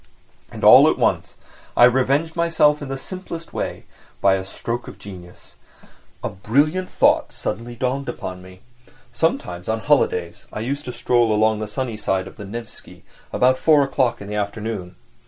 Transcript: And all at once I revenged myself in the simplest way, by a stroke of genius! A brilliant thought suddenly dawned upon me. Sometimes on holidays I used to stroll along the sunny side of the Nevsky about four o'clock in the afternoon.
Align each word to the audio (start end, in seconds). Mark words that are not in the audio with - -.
And 0.51 0.63
all 0.63 0.89
at 0.89 0.97
once 0.97 1.35
I 1.77 1.83
revenged 1.85 2.35
myself 2.35 2.81
in 2.81 2.87
the 2.87 2.97
simplest 2.97 3.53
way, 3.53 3.85
by 4.19 4.33
a 4.33 4.43
stroke 4.43 4.87
of 4.87 4.97
genius! 4.97 5.53
A 6.23 6.29
brilliant 6.29 6.89
thought 6.89 7.31
suddenly 7.31 7.75
dawned 7.75 8.09
upon 8.09 8.41
me. 8.41 8.61
Sometimes 9.13 9.69
on 9.69 9.81
holidays 9.81 10.47
I 10.51 10.61
used 10.61 10.85
to 10.85 10.91
stroll 10.91 11.31
along 11.31 11.59
the 11.59 11.67
sunny 11.67 11.97
side 11.97 12.25
of 12.25 12.37
the 12.37 12.45
Nevsky 12.45 13.03
about 13.31 13.59
four 13.59 13.83
o'clock 13.83 14.21
in 14.21 14.27
the 14.27 14.33
afternoon. 14.33 14.95